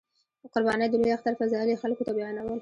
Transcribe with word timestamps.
د 0.41 0.43
قربانۍ 0.53 0.87
د 0.91 0.95
لوی 1.01 1.11
اختر 1.15 1.33
فضایل 1.39 1.69
یې 1.71 1.81
خلکو 1.83 2.05
ته 2.07 2.11
بیانول. 2.17 2.59